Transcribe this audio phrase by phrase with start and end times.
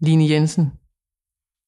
[0.00, 0.72] Line Jensen,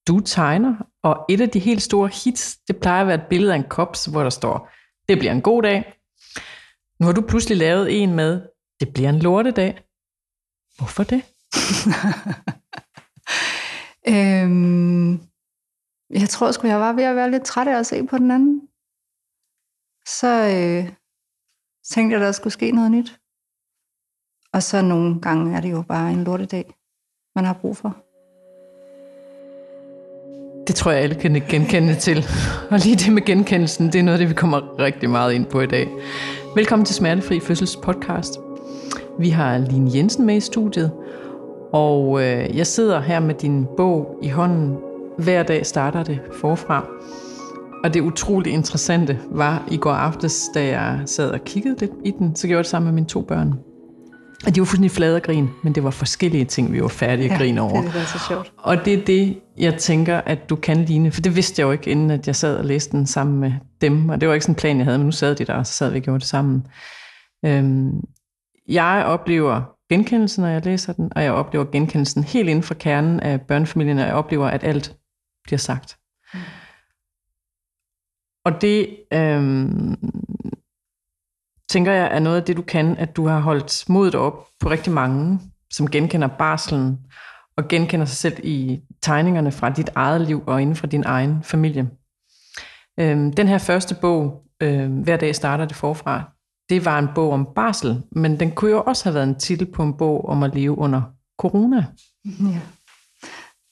[0.09, 3.53] du tegner, og et af de helt store hits, det plejer at være et billede
[3.53, 4.71] af en kops, hvor der står,
[5.09, 5.95] det bliver en god dag.
[7.01, 8.49] Nu har du pludselig lavet en med,
[8.81, 9.85] det bliver en lortedag.
[10.79, 11.23] Hvorfor det?
[14.15, 15.13] øhm,
[16.11, 18.31] jeg tror sgu, jeg var ved at være lidt træt af at se på den
[18.31, 18.69] anden.
[20.07, 20.93] Så øh,
[21.85, 23.21] tænkte jeg, der skulle ske noget nyt.
[24.53, 26.75] Og så nogle gange er det jo bare en lortedag,
[27.35, 28.08] man har brug for.
[30.69, 32.27] Det tror jeg, alle kan genkende til.
[32.71, 35.47] Og lige det med genkendelsen, det er noget af det, vi kommer rigtig meget ind
[35.47, 35.89] på i dag.
[36.55, 38.39] Velkommen til Smertefri Fødsels podcast.
[39.19, 40.93] Vi har Line Jensen med i studiet,
[41.73, 44.77] og øh, jeg sidder her med din bog i hånden.
[45.19, 46.87] Hver dag starter det forfra.
[47.85, 52.11] Og det utrolig interessante var i går aftes, da jeg sad og kiggede lidt i
[52.11, 53.68] den, så gjorde jeg det sammen med mine to børn.
[54.47, 57.33] Og de var fuldstændig flade af grin, men det var forskellige ting, vi var færdige
[57.33, 57.83] at grine over.
[57.83, 58.53] det er så sjovt.
[58.57, 61.73] Og det er det, jeg tænker, at du kan ligne, for det vidste jeg jo
[61.73, 64.09] ikke, inden at jeg sad og læste den sammen med dem.
[64.09, 65.67] Og det var ikke sådan en plan, jeg havde, men nu sad de der, og
[65.67, 66.67] så sad vi og gjorde det sammen.
[67.45, 68.01] Øhm,
[68.69, 73.21] jeg oplever genkendelsen, når jeg læser den, og jeg oplever genkendelsen helt inden for kernen
[73.21, 74.97] af børnefamilien, og jeg oplever, at alt
[75.45, 75.97] bliver sagt.
[76.35, 76.41] Mm.
[78.45, 79.97] Og det øhm,
[81.69, 84.71] tænker jeg er noget af det, du kan, at du har holdt modet op på
[84.71, 86.99] rigtig mange, som genkender barselen,
[87.57, 91.43] og genkender sig selv i tegningerne fra dit eget liv og inden for din egen
[91.43, 91.91] familie.
[93.01, 96.23] Øhm, den her første bog, øhm, Hver dag starter det forfra,
[96.69, 99.73] det var en bog om barsel, men den kunne jo også have været en titel
[99.73, 101.03] på en bog om at leve under
[101.39, 101.87] corona.
[102.25, 102.61] Ja.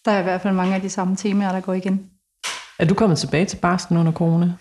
[0.04, 2.10] Der er i hvert fald mange af de samme temaer, der går igen.
[2.78, 4.52] Er du kommet tilbage til barslen under corona?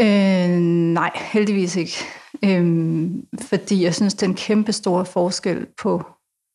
[0.00, 0.58] Øh,
[0.92, 1.98] nej, heldigvis ikke.
[2.44, 6.04] Øh, fordi jeg synes, den kæmpe store forskel på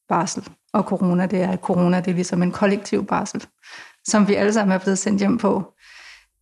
[0.09, 3.45] barsel og corona, det er, at corona det er ligesom en kollektiv barsel,
[4.08, 5.73] som vi alle sammen er blevet sendt hjem på.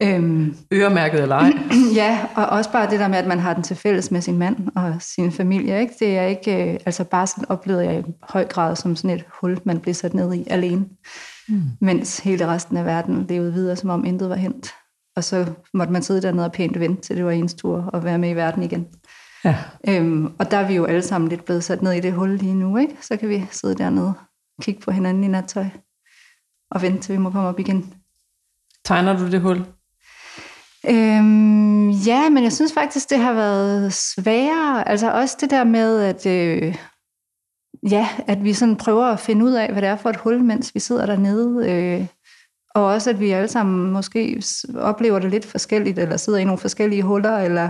[0.03, 1.51] Øhm, Øremærket eller ej?
[2.01, 4.37] ja, og også bare det der med, at man har den til fælles med sin
[4.37, 5.79] mand og sin familie.
[5.79, 5.93] Ikke?
[5.99, 9.59] Det er ikke, øh, altså barsel oplevede jeg i høj grad som sådan et hul,
[9.63, 10.85] man blev sat ned i alene.
[11.49, 11.61] Mm.
[11.81, 14.73] Mens hele resten af verden levede videre, som om intet var hent.
[15.19, 18.03] Og så måtte man sidde dernede og pænt vente, til det var ens tur at
[18.03, 18.87] være med i verden igen.
[19.45, 19.55] Ja.
[19.87, 22.29] Øhm, og der er vi jo alle sammen lidt blevet sat ned i det hul
[22.29, 22.97] lige nu, ikke?
[23.01, 24.13] Så kan vi sidde dernede
[24.57, 25.65] og kigge på hinanden i nattøj
[26.71, 27.93] og vente, til vi må komme op igen.
[28.85, 29.57] Tegner du det hul?
[30.89, 34.89] Øhm, ja, men jeg synes faktisk, det har været sværere.
[34.89, 36.75] Altså også det der med, at, øh,
[37.91, 40.43] ja, at vi sådan prøver at finde ud af, hvad det er for et hul,
[40.43, 41.71] mens vi sidder dernede.
[41.71, 42.07] Øh,
[42.75, 44.43] og også, at vi alle sammen måske
[44.75, 47.37] oplever det lidt forskelligt, eller sidder i nogle forskellige huller.
[47.37, 47.69] Eller,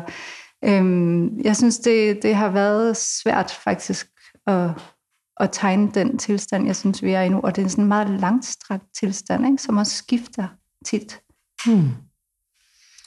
[0.65, 4.07] øhm, jeg synes, det, det har været svært faktisk
[4.47, 4.69] at,
[5.39, 7.39] at tegne den tilstand, jeg synes, vi er i nu.
[7.43, 9.63] Og det er sådan en meget langstrakt tilstand, ikke?
[9.63, 10.47] som også skifter
[10.85, 11.19] tit.
[11.66, 11.89] Hmm.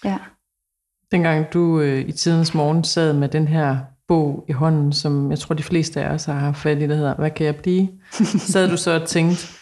[0.04, 0.18] Ja.
[1.10, 3.78] Dengang du øh, i tidens morgen sad med den her
[4.08, 6.94] bog i hånden, som jeg tror de fleste af os har haft fat i, der
[6.94, 7.88] hedder Hvad kan jeg blive?
[8.52, 9.61] sad du så og tænkte,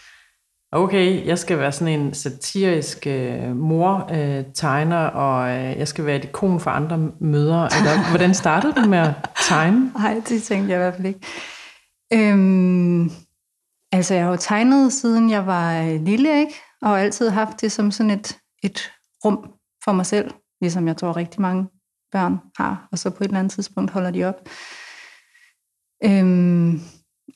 [0.72, 6.16] okay, jeg skal være sådan en satirisk øh, mor-tegner, øh, og øh, jeg skal være
[6.16, 7.64] et ikon for andre møder.
[7.64, 9.14] Eller, hvordan startede du med at
[9.48, 9.92] tegne?
[9.94, 11.20] Nej, det tænkte jeg i hvert fald ikke.
[12.12, 13.10] Øhm,
[13.92, 16.54] altså, jeg har jo tegnet, siden jeg var lille, ikke?
[16.82, 18.92] Og altid haft det som sådan et, et
[19.25, 19.50] rum
[19.84, 20.30] for mig selv,
[20.60, 21.69] ligesom jeg tror rigtig mange
[22.12, 24.48] børn har, og så på et eller andet tidspunkt holder de op.
[26.04, 26.80] Øhm,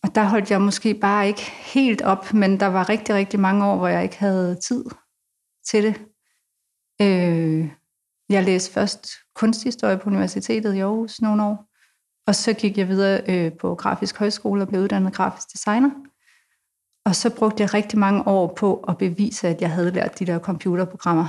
[0.04, 3.66] og der holdt jeg måske bare ikke helt op, men der var rigtig, rigtig mange
[3.66, 4.84] år, hvor jeg ikke havde tid
[5.70, 5.94] til det.
[7.02, 7.68] Øh,
[8.28, 11.66] jeg læste først kunsthistorie på universitetet i Aarhus nogle år,
[12.26, 15.90] og så gik jeg videre øh, på grafisk højskole og blev uddannet grafisk designer.
[17.06, 20.26] Og så brugte jeg rigtig mange år på at bevise, at jeg havde lært de
[20.26, 21.26] der computerprogrammer.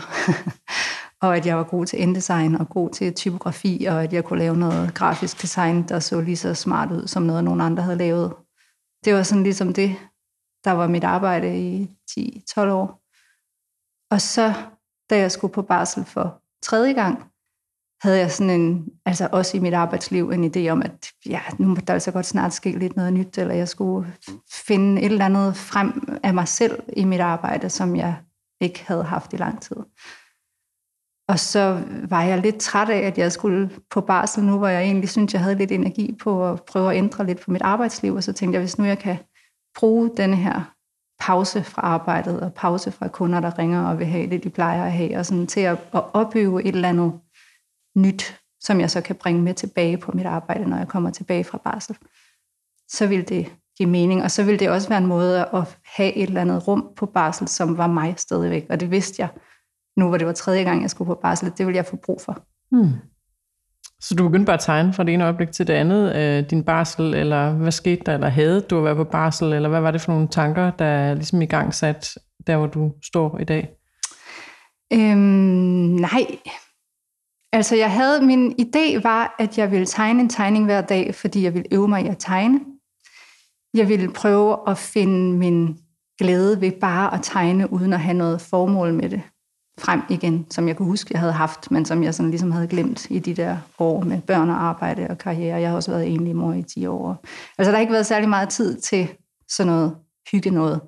[1.24, 4.40] og at jeg var god til InDesign og god til typografi, og at jeg kunne
[4.40, 7.98] lave noget grafisk design, der så lige så smart ud, som noget, nogen andre havde
[7.98, 8.34] lavet.
[9.06, 9.96] Det var sådan ligesom det,
[10.64, 13.02] der var mit arbejde i 10-12 år.
[14.12, 14.54] Og så,
[15.10, 17.24] da jeg skulle på barsel for tredje gang,
[18.02, 21.68] havde jeg sådan en, altså også i mit arbejdsliv, en idé om, at ja, nu
[21.68, 24.14] må der altså godt snart ske lidt noget nyt, eller jeg skulle
[24.52, 28.16] finde et eller andet frem af mig selv i mit arbejde, som jeg
[28.62, 29.78] ikke havde haft i lang tid.
[31.28, 34.82] Og så var jeg lidt træt af, at jeg skulle på barsel nu, hvor jeg
[34.82, 38.14] egentlig synes, jeg havde lidt energi på at prøve at ændre lidt på mit arbejdsliv.
[38.14, 39.18] Og så tænkte jeg, hvis nu jeg kan
[39.76, 40.76] bruge denne her
[41.20, 44.84] pause fra arbejdet og pause fra kunder, der ringer og vil have det, de plejer
[44.84, 47.14] at have, og sådan til at, at opbygge et eller andet
[47.98, 51.44] nyt, som jeg så kan bringe med tilbage på mit arbejde, når jeg kommer tilbage
[51.44, 51.98] fra barsel,
[52.90, 54.24] så vil det give mening.
[54.24, 57.06] Og så vil det også være en måde at have et eller andet rum på
[57.06, 58.66] barsel, som var mig stadigvæk.
[58.70, 59.30] Og det vidste jeg,
[59.98, 62.22] nu hvor det var tredje gang, jeg skulle på barsel, det ville jeg få brug
[62.22, 62.44] for.
[62.72, 62.92] Hmm.
[64.00, 66.64] Så du begyndte bare at tegne fra det ene øjeblik til det andet, øh, din
[66.64, 69.92] barsel, eller hvad skete der, eller havde du at være på barsel, eller hvad var
[69.92, 73.70] det for nogle tanker, der ligesom i gang sat, der hvor du står i dag?
[74.94, 75.20] Øhm,
[76.00, 76.26] nej.
[77.54, 81.44] Altså jeg havde, min idé var, at jeg ville tegne en tegning hver dag, fordi
[81.44, 82.60] jeg ville øve mig i at tegne.
[83.74, 85.78] Jeg ville prøve at finde min
[86.20, 89.22] glæde ved bare at tegne, uden at have noget formål med det
[89.80, 92.68] frem igen, som jeg kunne huske, jeg havde haft, men som jeg sådan ligesom havde
[92.68, 95.60] glemt i de der år med børn og arbejde og karriere.
[95.60, 97.26] Jeg har også været enlig mor i 10 år.
[97.58, 99.08] Altså der har ikke været særlig meget tid til
[99.50, 99.96] sådan noget
[100.32, 100.82] hygge noget.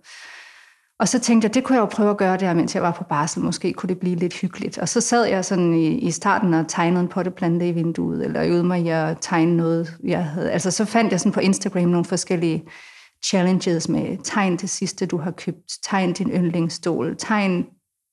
[0.99, 2.91] Og så tænkte jeg, det kunne jeg jo prøve at gøre der, mens jeg var
[2.91, 3.43] på barsel.
[3.43, 4.77] Måske kunne det blive lidt hyggeligt.
[4.77, 8.43] Og så sad jeg sådan i, i starten og tegnede en potteplante i vinduet, eller
[8.43, 10.51] øvede mig i at tegne noget, jeg havde.
[10.51, 12.63] Altså så fandt jeg sådan på Instagram nogle forskellige
[13.25, 17.65] challenges med tegn det sidste, du har købt, tegn din yndlingsstol, tegn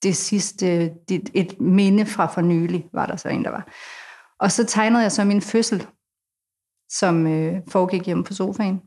[0.04, 3.68] det sidste, det, et minde fra for nylig, var der så en, der var.
[4.38, 5.86] Og så tegnede jeg så min fødsel,
[6.90, 8.80] som øh, foregik hjemme på sofaen.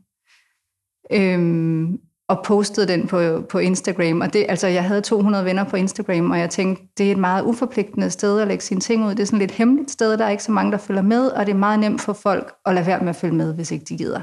[1.12, 1.98] Øhm,
[2.28, 4.20] og postede den på, på Instagram.
[4.20, 7.18] Og det, altså, jeg havde 200 venner på Instagram, og jeg tænkte, det er et
[7.18, 9.10] meget uforpligtende sted at lægge sine ting ud.
[9.10, 11.46] Det er sådan lidt hemmeligt sted, der er ikke så mange, der følger med, og
[11.46, 13.84] det er meget nemt for folk at lade være med at følge med, hvis ikke
[13.84, 14.20] de gider.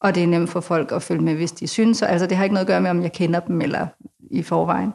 [0.00, 2.02] Og det er nemt for folk at følge med, hvis de synes.
[2.02, 3.86] Altså, det har ikke noget at gøre med, om jeg kender dem eller
[4.30, 4.92] i forvejen.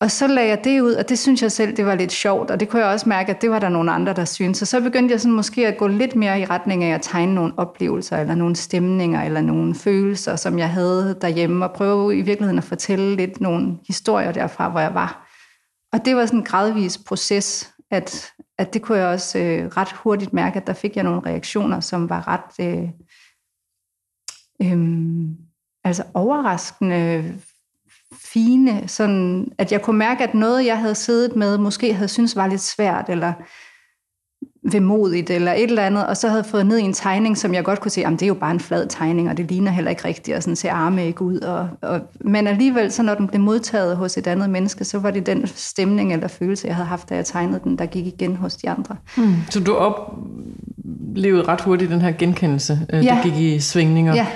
[0.00, 2.50] Og så lagde jeg det ud, og det synes jeg selv, det var lidt sjovt,
[2.50, 4.58] og det kunne jeg også mærke, at det var der nogle andre, der synes.
[4.58, 7.34] Så så begyndte jeg sådan måske at gå lidt mere i retning af at tegne
[7.34, 12.22] nogle oplevelser, eller nogle stemninger, eller nogle følelser, som jeg havde derhjemme, og prøve i
[12.22, 15.30] virkeligheden at fortælle lidt nogle historier derfra, hvor jeg var.
[15.92, 19.92] Og det var sådan en gradvis proces, at, at det kunne jeg også øh, ret
[19.92, 22.88] hurtigt mærke, at der fik jeg nogle reaktioner, som var ret øh,
[24.62, 24.78] øh,
[25.84, 27.34] altså overraskende
[28.14, 32.36] fine, sådan at jeg kunne mærke, at noget, jeg havde siddet med, måske havde synes
[32.36, 33.32] var lidt svært, eller
[34.72, 37.64] vemodigt, eller et eller andet, og så havde fået ned i en tegning, som jeg
[37.64, 39.90] godt kunne se, at det er jo bare en flad tegning, og det ligner heller
[39.90, 41.38] ikke rigtigt, og sådan ser arme ikke ud.
[41.38, 45.10] Og, og, men alligevel, så når den blev modtaget hos et andet menneske, så var
[45.10, 48.36] det den stemning eller følelse, jeg havde haft, da jeg tegnede den, der gik igen
[48.36, 48.96] hos de andre.
[49.16, 49.34] Hmm.
[49.50, 53.14] Så du oplevede ret hurtigt den her genkendelse, øh, ja.
[53.14, 54.14] der gik i svingninger?
[54.14, 54.26] Ja,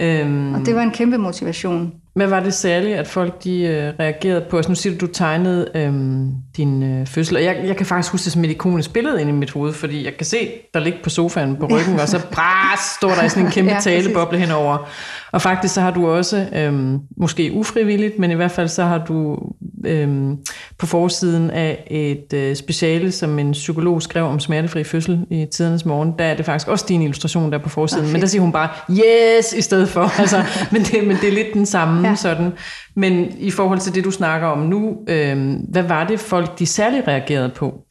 [0.00, 0.54] øhm.
[0.54, 1.92] og det var en kæmpe motivation.
[2.14, 4.56] Hvad var det særligt, at folk de øh, reagerede på?
[4.56, 8.12] Altså, nu siger du, du tegnede øhm, din øh, fødsel, og jeg, jeg kan faktisk
[8.12, 10.80] huske det som et ikonisk billede ind i mit hoved, fordi jeg kan se, der
[10.80, 14.38] ligger på sofaen på ryggen, og så bras, står der sådan en kæmpe ja, taleboble
[14.38, 14.88] henover.
[15.32, 19.04] Og faktisk så har du også, øhm, måske ufrivilligt, men i hvert fald så har
[19.04, 19.38] du
[19.86, 20.38] øhm,
[20.78, 25.84] på forsiden af et øh, speciale, som en psykolog skrev om smertefri fødsel i tidernes
[25.84, 28.12] morgen, der er det faktisk også din illustration der på forsiden, okay.
[28.12, 30.10] men der siger hun bare, yes, i stedet for.
[30.24, 32.14] Altså, men, det, men det er lidt den samme ja.
[32.14, 32.52] sådan.
[32.96, 36.66] Men i forhold til det, du snakker om nu, øhm, hvad var det folk, de
[36.66, 37.84] særligt reagerede på?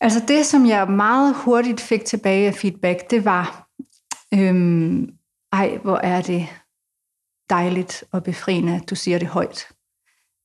[0.00, 3.66] Altså det, som jeg meget hurtigt fik tilbage af feedback, det var,
[4.34, 5.08] øhm,
[5.52, 6.46] ej, hvor er det
[7.50, 9.66] dejligt og befriende, at du siger det højt.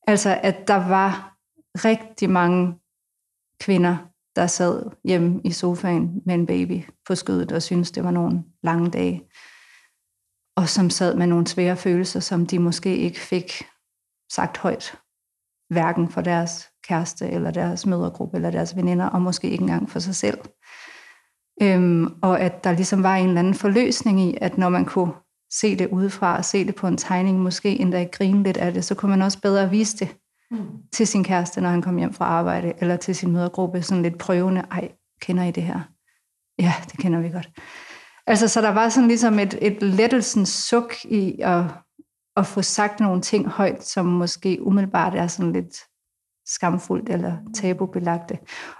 [0.07, 1.37] Altså, at der var
[1.75, 2.79] rigtig mange
[3.61, 3.97] kvinder,
[4.35, 8.43] der sad hjemme i sofaen med en baby på skødet og syntes, det var nogle
[8.63, 9.23] lange dage.
[10.55, 13.51] Og som sad med nogle svære følelser, som de måske ikke fik
[14.31, 14.99] sagt højt.
[15.69, 19.99] Hverken for deres kæreste, eller deres mødergruppe, eller deres veninder, og måske ikke engang for
[19.99, 20.37] sig selv.
[21.61, 25.13] Øhm, og at der ligesom var en eller anden forløsning i, at når man kunne
[25.51, 28.85] se det udefra, og se det på en tegning, måske endda grine lidt af det,
[28.85, 30.15] så kunne man også bedre vise det
[30.51, 30.67] mm.
[30.93, 34.17] til sin kæreste, når han kom hjem fra arbejde, eller til sin mødergruppe, sådan lidt
[34.17, 35.79] prøvende, ej, kender I det her?
[36.59, 37.49] Ja, det kender vi godt.
[38.27, 41.63] Altså, så der var sådan ligesom et, et lettelsens suk i at,
[42.35, 45.77] at få sagt nogle ting højt, som måske umiddelbart er sådan lidt
[46.47, 48.37] skamfuldt eller tabubelagte.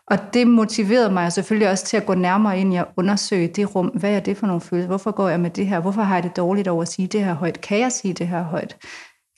[0.08, 3.76] Og det motiverede mig selvfølgelig også til at gå nærmere ind i at undersøge det
[3.76, 3.88] rum.
[3.88, 4.88] Hvad er det for nogle følelser?
[4.88, 5.80] Hvorfor går jeg med det her?
[5.80, 7.62] Hvorfor har jeg det dårligt over at sige det her højt?
[7.62, 8.78] Kan jeg sige det her højt?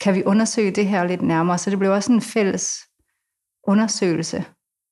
[0.00, 1.58] Kan vi undersøge det her lidt nærmere?
[1.58, 2.78] Så det blev også en fælles
[3.66, 4.44] undersøgelse,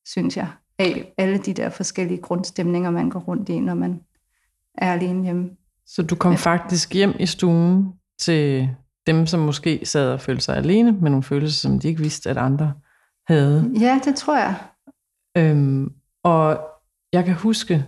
[0.07, 4.01] synes jeg, af alle de der forskellige grundstemninger, man går rundt i, når man
[4.79, 5.51] er alene hjemme.
[5.87, 6.39] Så du kom ja.
[6.39, 8.69] faktisk hjem i stuen til
[9.07, 12.31] dem, som måske sad og følte sig alene med nogle følelser, som de ikke vidste,
[12.31, 12.73] at andre
[13.29, 13.73] havde.
[13.81, 14.55] Ja, det tror jeg.
[15.37, 15.93] Øhm,
[16.25, 16.61] og
[17.13, 17.85] jeg kan huske,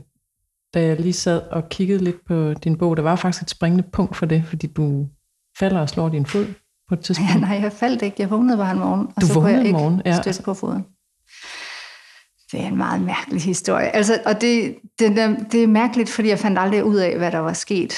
[0.74, 3.84] da jeg lige sad og kiggede lidt på din bog, der var faktisk et springende
[3.92, 5.06] punkt for det, fordi du
[5.58, 6.46] falder og slår din fod
[6.88, 7.32] på et tidspunkt.
[7.34, 8.16] Ja, nej, jeg faldt ikke.
[8.18, 10.22] Jeg vågnede bare en morgen, og du så kunne jeg ikke morgen, ja.
[10.22, 10.84] støtte på foden.
[12.52, 13.96] Det er en meget mærkelig historie.
[13.96, 15.16] Altså, og det, det,
[15.52, 17.92] det er mærkeligt, fordi jeg fandt aldrig ud af, hvad der var sket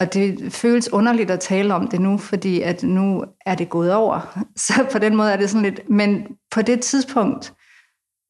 [0.00, 3.94] og det føles underligt at tale om det nu, fordi at nu er det gået
[3.94, 4.38] over.
[4.66, 5.90] Så på den måde er det sådan lidt...
[5.90, 7.54] Men på det tidspunkt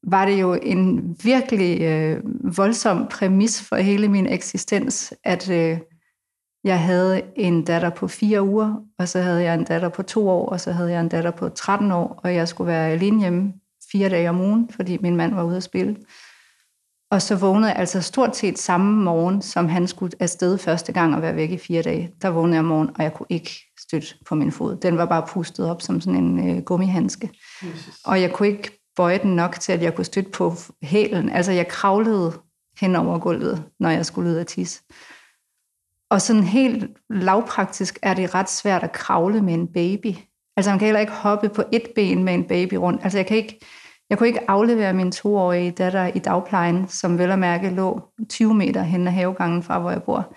[0.07, 2.21] var det jo en virkelig øh,
[2.57, 5.79] voldsom præmis for hele min eksistens, at øh,
[6.65, 10.29] jeg havde en datter på fire uger, og så havde jeg en datter på to
[10.29, 13.21] år, og så havde jeg en datter på 13 år, og jeg skulle være alene
[13.21, 13.53] hjemme
[13.93, 15.97] fire dage om ugen, fordi min mand var ude at spille.
[17.11, 21.15] Og så vågnede jeg altså stort set samme morgen, som han skulle afsted første gang
[21.15, 22.12] og være væk i fire dage.
[22.23, 23.50] Der vågnede jeg om morgenen, og jeg kunne ikke
[23.81, 24.77] støtte på min fod.
[24.77, 27.31] Den var bare pustet op som sådan en øh, gummihandske.
[27.62, 28.00] Jesus.
[28.05, 31.29] Og jeg kunne ikke bøje den nok til, at jeg kunne støtte på hælen.
[31.29, 32.33] Altså jeg kravlede
[32.81, 34.81] hen over gulvet, når jeg skulle ud af tisse.
[36.11, 40.15] Og sådan helt lavpraktisk er det ret svært at kravle med en baby.
[40.57, 43.00] Altså man kan heller ikke hoppe på et ben med en baby rundt.
[43.03, 43.61] Altså jeg kan ikke,
[44.11, 48.55] jeg kunne ikke aflevere min toårige datter i dagplejen, som vel og mærke lå 20
[48.55, 50.35] meter hen ad havegangen fra, hvor jeg bor.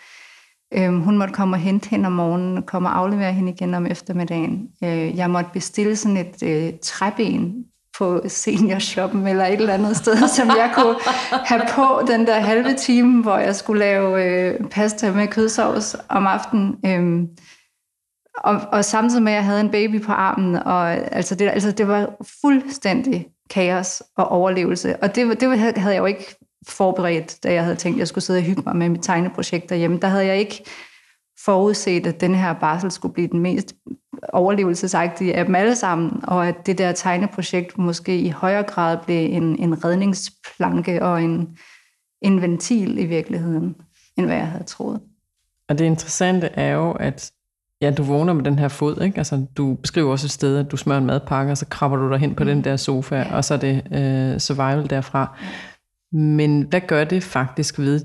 [0.73, 3.85] Øhm, hun måtte komme og hente hende om morgenen, komme og aflevere hende igen om
[3.85, 4.67] eftermiddagen.
[4.83, 7.65] Øh, jeg måtte bestille sådan et øh, træben
[7.97, 10.95] på seniorshoppen eller et eller andet sted, som jeg kunne
[11.45, 16.27] have på den der halve time, hvor jeg skulle lave øh, pasta med kødsovs om
[16.27, 16.75] aftenen.
[16.85, 17.27] Øhm,
[18.37, 21.71] og, og samtidig med, at jeg havde en baby på armen, og altså det, altså
[21.71, 22.09] det var
[22.41, 25.03] fuldstændig kaos og overlevelse.
[25.03, 26.35] Og det, det havde jeg jo ikke
[26.67, 29.69] forberedt, da jeg havde tænkt, at jeg skulle sidde og hygge mig med mit tegneprojekt
[29.69, 29.99] derhjemme.
[29.99, 30.65] Der havde jeg ikke
[31.45, 33.75] forudset, at den her barsel skulle blive den mest
[34.33, 39.33] overlevelsesagtige af dem alle sammen, og at det der tegneprojekt måske i højere grad blev
[39.33, 41.57] en, en redningsplanke og en,
[42.21, 43.75] en ventil i virkeligheden,
[44.17, 45.01] end hvad jeg havde troet.
[45.69, 47.31] Og det interessante er jo, at
[47.81, 49.17] ja, du vågner med den her fod, ikke?
[49.17, 52.09] Altså, du beskriver også et sted, at du smører en madpakke, og så krabber du
[52.09, 52.49] dig hen på mm.
[52.49, 53.35] den der sofa, ja.
[53.35, 55.37] og så er det øh, survival derfra.
[55.41, 55.47] Ja.
[56.17, 58.01] Men hvad gør det faktisk ved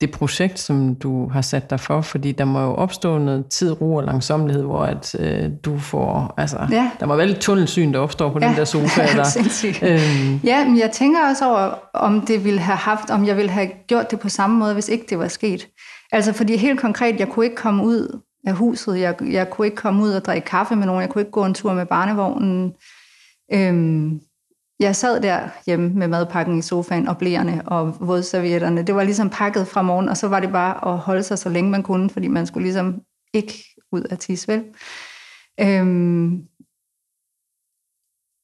[0.00, 3.80] det projekt, som du har sat dig for, fordi der må jo opstå noget tid,
[3.80, 6.90] ro og langsomlighed, hvor at, øh, du får, altså, ja.
[7.00, 8.48] der må være lidt tunnelsyn, der opstår på ja.
[8.48, 9.02] den der sofa.
[9.16, 9.78] Der.
[9.82, 10.40] øhm.
[10.44, 13.68] Ja, men jeg tænker også over, om det ville have haft, om jeg ville have
[13.86, 15.68] gjort det på samme måde, hvis ikke det var sket.
[16.12, 19.76] Altså, fordi helt konkret, jeg kunne ikke komme ud af huset, jeg, jeg kunne ikke
[19.76, 22.72] komme ud og drikke kaffe med nogen, jeg kunne ikke gå en tur med barnevognen.
[23.52, 24.20] Øhm,
[24.80, 28.82] jeg sad der hjemme med madpakken i sofaen og blærene og vådservietterne.
[28.82, 31.48] Det var ligesom pakket fra morgen, og så var det bare at holde sig så
[31.48, 33.00] længe man kunne, fordi man skulle ligesom
[33.32, 34.64] ikke ud af tisse, vel?
[35.60, 36.46] Øhm,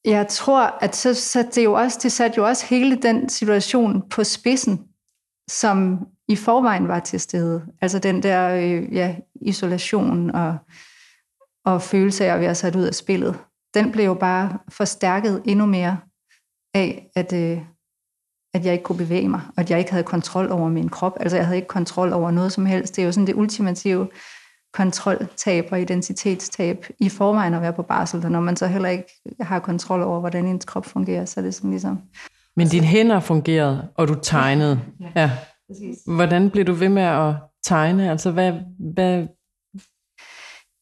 [0.05, 4.09] jeg tror, at så satte det jo også, det satte jo også hele den situation
[4.09, 4.85] på spidsen,
[5.49, 7.62] som i forvejen var til stede.
[7.80, 10.56] Altså den der øh, ja, isolation og,
[11.64, 13.38] og følelse af at være sat ud af spillet.
[13.75, 15.99] Den blev jo bare forstærket endnu mere
[16.75, 17.59] af, at, øh,
[18.54, 21.16] at jeg ikke kunne bevæge mig, og at jeg ikke havde kontrol over min krop.
[21.21, 22.97] Altså jeg havde ikke kontrol over noget som helst.
[22.97, 24.09] Det er jo sådan det ultimative
[24.73, 29.04] kontroltab og identitetstab i forvejen at være på barsel, og når man så heller ikke
[29.40, 31.99] har kontrol over, hvordan ens krop fungerer, så er det sådan ligesom...
[32.56, 34.80] Men dine hænder fungerede, og du tegnede.
[35.00, 35.30] Ja, ja.
[35.70, 36.14] Ja.
[36.14, 38.11] Hvordan blev du ved med at tegne?
[38.11, 38.52] Altså, hvad,
[38.94, 39.26] hvad,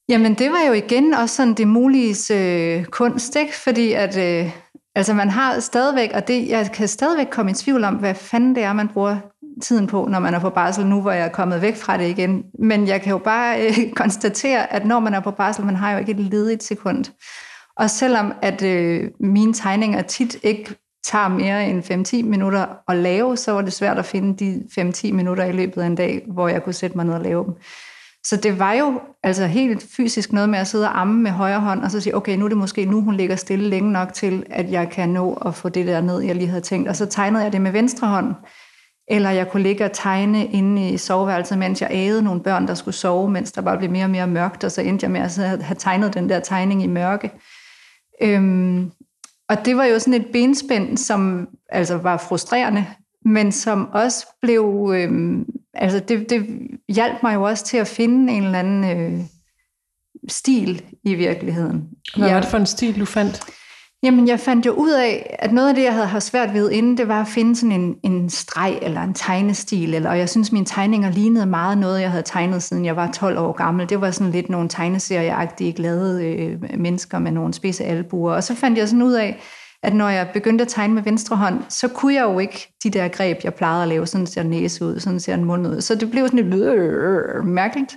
[0.09, 3.55] Jamen, det var jo igen også sådan det mulige øh, kunst, ikke?
[3.55, 4.65] Fordi at, øh,
[4.97, 8.55] Altså man har stadigvæk, og det, jeg kan stadigvæk komme i tvivl om, hvad fanden
[8.55, 9.17] det er, man bruger
[9.63, 12.09] tiden på, når man er på barsel, nu hvor jeg er kommet væk fra det
[12.09, 12.45] igen.
[12.59, 15.93] Men jeg kan jo bare øh, konstatere, at når man er på barsel, man har
[15.93, 17.05] jo ikke et ledigt sekund.
[17.77, 20.75] Og selvom at øh, mine tegninger tit ikke
[21.05, 25.13] tager mere end 5-10 minutter at lave, så var det svært at finde de 5-10
[25.13, 27.55] minutter i løbet af en dag, hvor jeg kunne sætte mig ned og lave dem.
[28.25, 31.61] Så det var jo altså helt fysisk noget med at sidde og amme med højre
[31.61, 34.13] hånd, og så sige, okay, nu er det måske nu, hun ligger stille længe nok
[34.13, 36.89] til, at jeg kan nå at få det der ned, jeg lige havde tænkt.
[36.89, 38.35] Og så tegnede jeg det med venstre hånd.
[39.09, 42.75] Eller jeg kunne ligge og tegne inde i soveværelset, mens jeg ægede nogle børn, der
[42.75, 45.21] skulle sove, mens der bare blev mere og mere mørkt, og så endte jeg med
[45.21, 47.31] at have tegnet den der tegning i mørke.
[48.23, 48.91] Øhm,
[49.49, 52.87] og det var jo sådan et benspænd, som altså var frustrerende,
[53.25, 56.47] men som også blev øhm, altså det, det
[56.89, 59.21] hjalp mig jo også til at finde en eller anden øh,
[60.29, 61.89] stil i virkeligheden.
[62.17, 63.41] Hvad var det for en stil, du fandt?
[64.05, 66.71] Jamen, jeg fandt jo ud af, at noget af det, jeg havde haft svært ved
[66.71, 69.95] inden, det var at finde sådan en, en streg eller en tegnestil.
[69.95, 73.11] Eller, og jeg synes, mine tegninger lignede meget noget, jeg havde tegnet, siden jeg var
[73.11, 73.89] 12 år gammel.
[73.89, 78.35] Det var sådan lidt nogle tegneserieagtige, glade øh, mennesker med nogle spidse albuer.
[78.35, 79.41] Og så fandt jeg sådan ud af,
[79.83, 82.91] at når jeg begyndte at tegne med venstre hånd, så kunne jeg jo ikke de
[82.91, 85.81] der greb, jeg plejede at lave, sådan ser næse ud, sådan ser en mund ud.
[85.81, 87.97] Så det blev sådan lidt øh, øh, øh mærkeligt.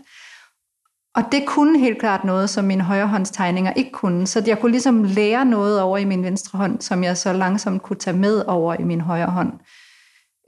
[1.18, 4.28] Og det kunne helt klart noget, som mine højrehåndstegninger ikke kunne.
[4.28, 7.82] Så jeg kunne ligesom lære noget over i min venstre hånd, som jeg så langsomt
[7.82, 9.54] kunne tage med over i min højre hånd.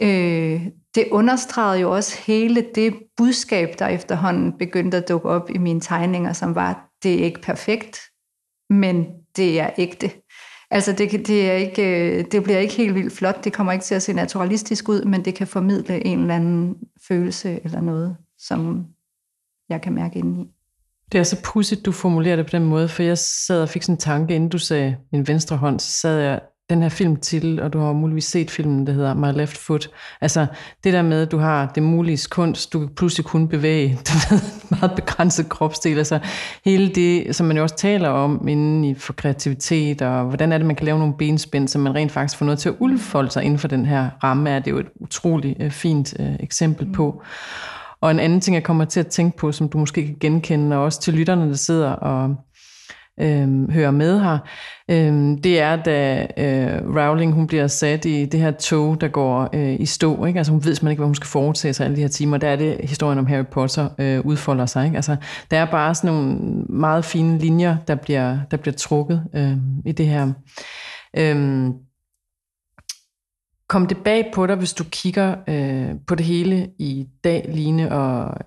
[0.01, 5.57] Øh, det understregede jo også hele det budskab, der efterhånden begyndte at dukke op i
[5.57, 7.99] mine tegninger, som var, det er ikke perfekt,
[8.69, 10.11] men det er ægte.
[10.71, 13.85] Altså det, det, er ikke, øh, det bliver ikke helt vildt flot, det kommer ikke
[13.85, 16.75] til at se naturalistisk ud, men det kan formidle en eller anden
[17.07, 18.85] følelse eller noget, som
[19.69, 20.43] jeg kan mærke indeni.
[20.43, 20.58] i.
[21.11, 23.83] Det er så pudsigt, du formulerer det på den måde, for jeg sad og fik
[23.83, 26.39] sådan en tanke, inden du sagde min venstre hånd, så sad jeg
[26.69, 29.89] den her film til, og du har muligvis set filmen, der hedder My Left Foot.
[30.21, 30.45] Altså
[30.83, 34.13] det der med, at du har det mulige kunst, du kan pludselig kun bevæge du
[34.29, 35.97] ved, meget begrænset kropsdel.
[35.97, 36.19] Altså
[36.65, 40.57] hele det, som man jo også taler om inden i for kreativitet, og hvordan er
[40.57, 43.31] det, man kan lave nogle benspænd, så man rent faktisk får noget til at udfolde
[43.31, 46.87] sig inden for den her ramme, er det jo et utroligt uh, fint uh, eksempel
[46.87, 46.93] mm.
[48.01, 50.75] Og en anden ting, jeg kommer til at tænke på, som du måske kan genkende,
[50.75, 52.35] og også til lytterne, der sidder og
[53.19, 54.37] øh, hører med her,
[54.89, 59.49] øh, det er, da øh, Rowling hun bliver sat i det her tog, der går
[59.53, 60.25] øh, i stå.
[60.25, 60.39] Ikke?
[60.39, 62.37] Altså hun ved simpelthen ikke, hvad hun skal foretage sig alle de her timer.
[62.37, 64.85] Der er det, historien om Harry Potter øh, udfolder sig.
[64.85, 64.95] Ikke?
[64.95, 65.15] Altså,
[65.51, 66.35] der er bare sådan nogle
[66.69, 70.31] meget fine linjer, der bliver, der bliver trukket øh, i det her.
[71.17, 71.69] Øh,
[73.69, 77.91] Kom det bag på dig, hvis du kigger øh, på det hele i dag, Line,
[77.91, 78.37] og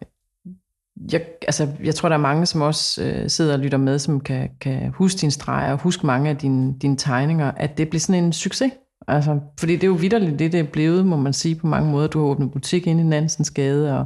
[1.13, 4.21] jeg, altså, jeg tror, der er mange, som også øh, sidder og lytter med, som
[4.21, 8.01] kan, kan huske din streger og huske mange af dine, dine tegninger, at det bliver
[8.01, 8.73] sådan en succes.
[9.09, 11.91] Altså, fordi det er jo vidderligt det, det er blevet, må man sige på mange
[11.91, 12.07] måder.
[12.09, 14.05] Du har åbnet butik inde i Nansens Gade, og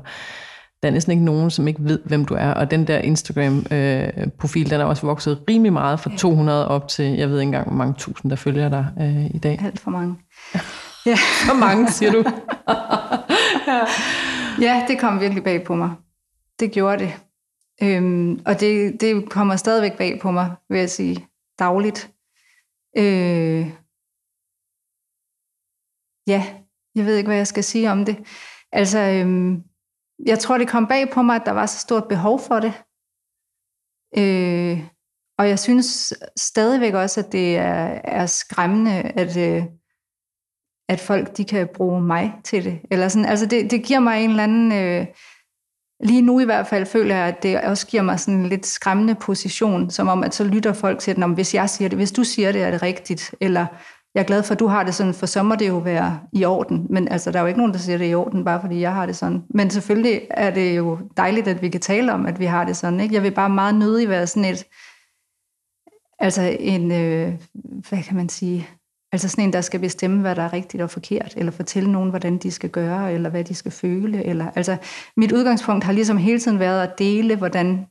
[0.83, 2.51] der er næsten ikke nogen, som ikke ved, hvem du er.
[2.51, 7.05] Og den der Instagram-profil, øh, den er også vokset rimelig meget fra 200 op til,
[7.05, 9.61] jeg ved ikke engang, hvor mange tusind, der følger dig øh, i dag.
[9.65, 10.17] Alt for mange.
[11.11, 11.17] Ja.
[11.47, 12.25] Så mange, siger du?
[13.67, 13.81] ja.
[14.67, 15.91] ja, det kom virkelig bag på mig.
[16.61, 17.21] Det gjorde det.
[17.83, 22.13] Øhm, og det, det kommer stadigvæk bag på mig, vil jeg sige, dagligt.
[22.97, 23.71] Øh,
[26.27, 26.47] ja,
[26.95, 28.17] jeg ved ikke, hvad jeg skal sige om det.
[28.73, 29.63] Altså, øhm,
[30.27, 32.73] jeg tror, det kom bag på mig, at der var så stort behov for det.
[34.19, 34.89] Øh,
[35.39, 39.65] og jeg synes stadigvæk også, at det er, er skræmmende, at, øh,
[40.89, 42.79] at folk de kan bruge mig til det.
[42.91, 44.73] Eller sådan, altså det, det giver mig en eller anden...
[44.73, 45.07] Øh,
[46.01, 48.67] lige nu i hvert fald føler jeg, at det også giver mig sådan en lidt
[48.67, 52.13] skræmmende position, som om, at så lytter folk til den, hvis jeg siger det, hvis
[52.13, 53.67] du siger det, er det rigtigt, eller
[54.17, 56.21] jeg er glad for, at du har det sådan, for så må det jo være
[56.33, 56.87] i orden.
[56.91, 58.81] Men altså, der er jo ikke nogen, der siger det er i orden, bare fordi
[58.81, 59.43] jeg har det sådan.
[59.51, 62.77] Men selvfølgelig er det jo dejligt, at vi kan tale om, at vi har det
[62.77, 63.01] sådan.
[63.01, 63.15] Ikke?
[63.15, 64.65] Jeg vil bare meget nødig være sådan et,
[66.19, 67.35] altså en, øh,
[67.89, 68.69] hvad kan man sige,
[69.13, 72.11] Altså sådan en, der skal bestemme, hvad der er rigtigt og forkert, eller fortælle nogen,
[72.11, 74.25] hvordan de skal gøre, eller hvad de skal føle.
[74.25, 74.77] Eller, altså,
[75.17, 77.87] mit udgangspunkt har ligesom hele tiden været at dele, hvordan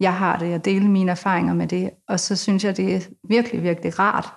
[0.00, 1.90] jeg har det, og dele mine erfaringer med det.
[2.08, 4.28] Og så synes jeg, det er virkelig, virkelig rart,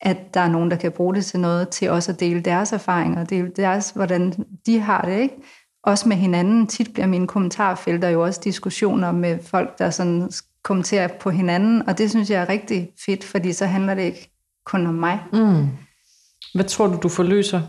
[0.00, 2.72] at der er nogen, der kan bruge det til noget, til også at dele deres
[2.72, 4.32] erfaringer, dele deres, hvordan
[4.66, 5.34] de har det, ikke?
[5.84, 6.66] Også med hinanden.
[6.66, 10.30] Tit bliver mine kommentarfelter jo også diskussioner med folk, der sådan
[10.62, 14.33] kommenterer på hinanden, og det synes jeg er rigtig fedt, fordi så handler det ikke
[14.66, 15.20] kun om mig.
[15.32, 15.68] Mm.
[16.54, 17.60] Hvad tror du, du forløser?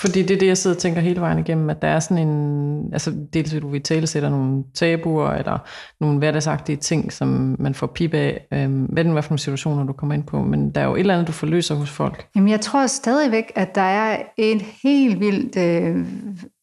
[0.00, 2.28] Fordi det er det, jeg sidder og tænker hele vejen igennem, at der er sådan
[2.28, 5.58] en, altså dels vil du i tale sætter nogle tabuer, eller
[6.00, 9.84] nogle hverdagsagtige ting, som man får pip af, øhm, hvad den hvad for nogle situationer,
[9.84, 12.26] du kommer ind på, men der er jo et eller andet, du forløser hos folk.
[12.36, 16.06] Jamen jeg tror stadigvæk, at der er en helt vild, øh,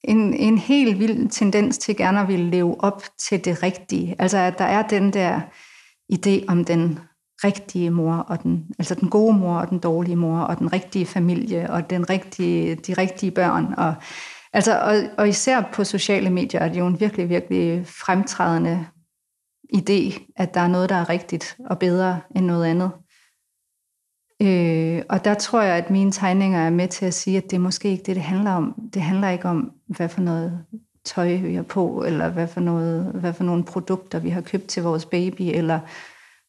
[0.03, 4.15] en, en helt vild tendens til gerne at ville leve op til det rigtige.
[4.19, 5.39] Altså at der er den der
[6.13, 6.99] idé om den
[7.43, 11.05] rigtige mor, og den, altså den gode mor og den dårlige mor, og den rigtige
[11.05, 13.73] familie, og den rigtige, de rigtige børn.
[13.77, 13.95] Og,
[14.53, 18.85] altså, og, og især på sociale medier er det jo en virkelig, virkelig fremtrædende
[19.75, 22.91] idé, at der er noget, der er rigtigt og bedre end noget andet.
[24.41, 27.53] Øh, og der tror jeg, at mine tegninger er med til at sige, at det
[27.53, 28.89] er måske ikke det, det handler om.
[28.93, 30.65] Det handler ikke om, hvad for noget
[31.05, 34.67] tøj vi har på, eller hvad for, noget, hvad for nogle produkter vi har købt
[34.67, 35.79] til vores baby, eller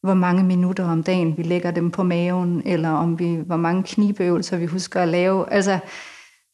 [0.03, 3.83] hvor mange minutter om dagen vi lægger dem på maven, eller om vi, hvor mange
[3.83, 5.53] knibeøvelser vi husker at lave.
[5.53, 5.79] Altså,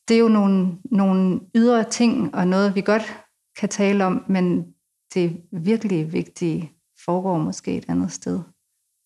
[0.08, 3.24] det er jo nogle, nogle ydre ting, og noget vi godt
[3.58, 4.66] kan tale om, men
[5.14, 6.72] det virkelig vigtige
[7.04, 8.40] foregår måske et andet sted.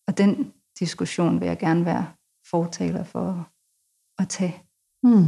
[0.07, 2.05] Og den diskussion vil jeg gerne være
[2.51, 3.49] fortaler for
[4.21, 4.55] at tage.
[5.03, 5.25] Hmm.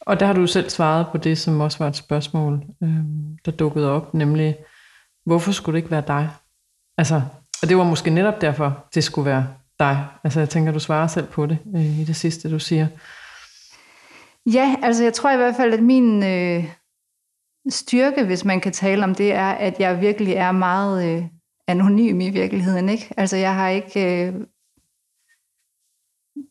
[0.00, 3.04] Og der har du selv svaret på det, som også var et spørgsmål, øh,
[3.44, 4.56] der dukkede op, nemlig,
[5.26, 6.30] hvorfor skulle det ikke være dig?
[6.98, 7.22] Altså,
[7.64, 9.46] og det var måske netop derfor, det skulle være
[9.78, 10.06] dig.
[10.24, 12.86] Altså jeg tænker, du svarer selv på det øh, i det sidste, du siger.
[14.52, 16.64] Ja, altså jeg tror i hvert fald, at min øh,
[17.68, 21.24] styrke, hvis man kan tale om det, er, at jeg virkelig er meget øh,
[21.68, 22.88] anonym i virkeligheden.
[22.88, 23.14] Ikke?
[23.16, 24.26] Altså jeg har ikke...
[24.26, 24.34] Øh,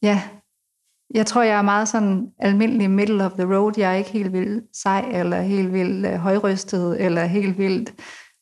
[0.04, 0.22] ja,
[1.14, 3.74] Jeg tror, jeg er meget sådan almindelig middle of the road.
[3.78, 7.94] Jeg er ikke helt vildt sej, eller helt vildt øh, højrystet, eller helt vildt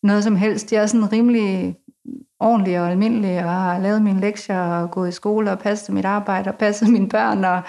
[0.03, 0.73] noget som helst.
[0.73, 1.75] Jeg er sådan rimelig
[2.41, 6.05] ordentlig og almindelig, og har lavet mine lektier, og gået i skole, og passet mit
[6.05, 7.45] arbejde, og passet mine børn.
[7.45, 7.61] Og,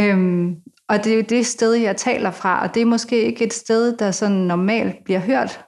[0.00, 0.56] øhm,
[0.88, 3.52] og det er jo det sted, jeg taler fra, og det er måske ikke et
[3.52, 5.64] sted, der sådan normalt bliver hørt,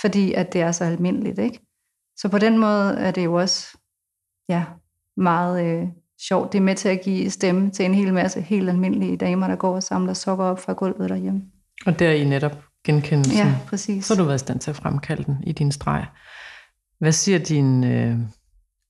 [0.00, 1.38] fordi at det er så almindeligt.
[1.38, 1.60] Ikke?
[2.16, 3.78] Så på den måde er det jo også
[4.48, 4.64] ja,
[5.16, 5.88] meget øh,
[6.28, 6.52] sjovt.
[6.52, 9.56] Det er med til at give stemme til en hel masse helt almindelige damer, der
[9.56, 11.42] går og samler sokker op fra gulvet derhjemme.
[11.86, 13.46] Og der er I netop genkendelsen.
[13.46, 14.04] Ja, præcis.
[14.04, 16.04] Så har du været i stand til at fremkalde den i din streg.
[16.98, 18.16] Hvad siger dine øh,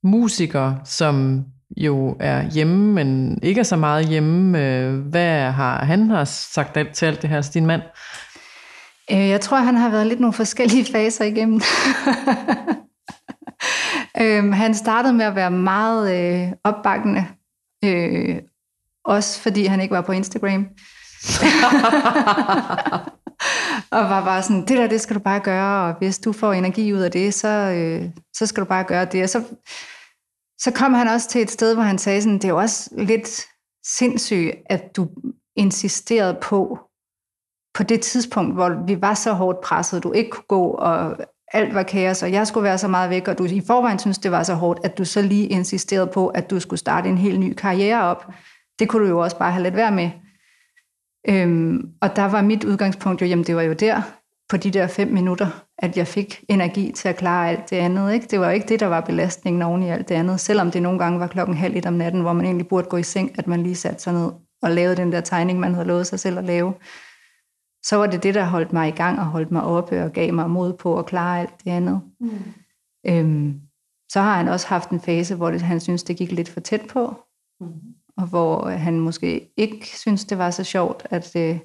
[0.05, 1.45] musikere, som
[1.77, 4.63] jo er hjemme, men ikke er så meget hjemme?
[4.63, 7.83] Øh, hvad har han har sagt alt til alt det her, din mand?
[9.11, 11.61] Øh, jeg tror, han har været lidt nogle forskellige faser igennem.
[14.21, 17.27] øhm, han startede med at være meget øh, opbakkende,
[17.85, 18.37] øh,
[19.05, 20.67] også fordi han ikke var på Instagram.
[23.97, 26.53] og var bare sådan, det der, det skal du bare gøre, og hvis du får
[26.53, 29.23] energi ud af det, så, øh, så skal du bare gøre det.
[29.23, 29.43] Og så,
[30.59, 32.91] så kom han også til et sted, hvor han sagde sådan, det er jo også
[32.99, 33.47] lidt
[33.87, 35.09] sindssygt, at du
[35.57, 36.79] insisterede på,
[37.75, 41.17] på det tidspunkt, hvor vi var så hårdt presset, du ikke kunne gå, og
[41.53, 44.19] alt var kaos, og jeg skulle være så meget væk, og du i forvejen synes
[44.19, 47.19] det var så hårdt, at du så lige insisterede på, at du skulle starte en
[47.19, 48.27] helt ny karriere op.
[48.79, 50.11] Det kunne du jo også bare have lidt værd med.
[51.29, 54.03] Øhm, og der var mit udgangspunkt jo, jamen det var jo der,
[54.49, 58.13] på de der fem minutter, at jeg fik energi til at klare alt det andet.
[58.13, 58.27] Ikke?
[58.27, 60.99] Det var ikke det, der var belastningen oven i alt det andet, selvom det nogle
[60.99, 63.47] gange var klokken halv et om natten, hvor man egentlig burde gå i seng, at
[63.47, 64.31] man lige satte sig ned
[64.63, 66.75] og lavede den der tegning, man havde lovet sig selv at lave.
[67.83, 70.35] Så var det det, der holdt mig i gang og holdt mig oppe og gav
[70.35, 72.01] mig mod på at klare alt det andet.
[72.21, 72.31] Mm.
[73.09, 73.61] Øhm,
[74.13, 76.61] så har han også haft en fase, hvor det, han synes, det gik lidt for
[76.61, 77.15] tæt på.
[77.61, 81.59] Mm og hvor han måske ikke synes, det var så sjovt, at øh,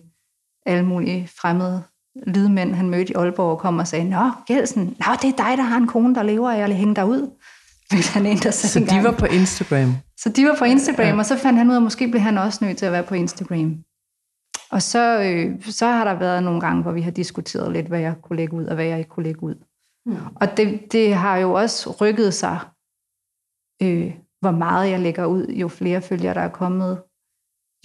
[0.65, 1.83] alle mulige fremmede
[2.27, 5.63] lydmænd, han mødte i Aalborg, kom og sagde, Nå, Gelsen, nå, det er dig, der
[5.63, 7.31] har en kone, der lever af at hænge dig ud.
[8.13, 9.03] Han endte så de gang.
[9.03, 9.95] var på Instagram?
[10.17, 11.17] Så de var på Instagram, ja.
[11.17, 13.03] og så fandt han ud af, at måske blev han også nødt til at være
[13.03, 13.83] på Instagram.
[14.71, 17.99] Og så, øh, så har der været nogle gange, hvor vi har diskuteret lidt, hvad
[17.99, 19.55] jeg kunne lægge ud, og hvad jeg ikke kunne lægge ud.
[20.05, 20.17] Mm.
[20.35, 22.59] Og det, det har jo også rykket sig
[23.81, 27.03] øh, hvor meget jeg lægger ud, jo flere følgere der er kommet,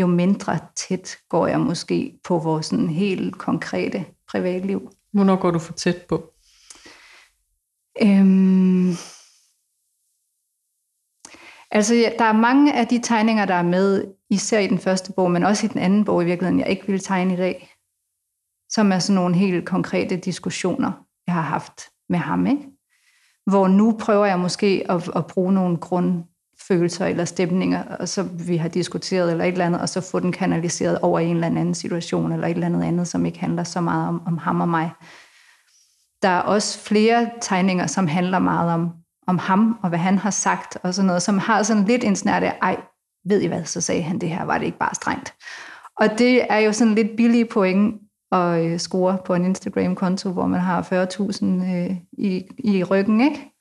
[0.01, 4.93] jo mindre tæt går jeg måske på vores sådan helt konkrete privatliv.
[5.13, 6.33] Hvornår går du for tæt på?
[8.03, 8.91] Øhm,
[11.71, 15.13] altså, ja, der er mange af de tegninger, der er med, især i den første
[15.13, 17.75] bog, men også i den anden bog i virkeligheden, jeg ikke vil tegne i dag,
[18.69, 20.93] som er sådan nogle helt konkrete diskussioner,
[21.27, 22.47] jeg har haft med ham.
[22.47, 22.63] Ikke?
[23.47, 26.25] Hvor nu prøver jeg måske at, at bruge nogle grund
[26.69, 30.21] følelser eller stemninger, og så vi har diskuteret eller et eller andet, og så få
[30.21, 33.39] den kanaliseret over i en eller anden situation, eller et eller andet andet, som ikke
[33.39, 34.91] handler så meget om, om ham og mig.
[36.23, 38.91] Der er også flere tegninger, som handler meget om,
[39.27, 42.17] om ham, og hvad han har sagt, og sådan noget, som har sådan lidt en
[42.17, 42.77] snært af, ej,
[43.29, 45.35] ved I hvad, så sagde han det her, var det ikke bare strengt.
[46.01, 47.95] Og det er jo sådan lidt billige point
[48.33, 53.56] at øh, score på en Instagram-konto, hvor man har 40.000 øh, i, i ryggen, ikke?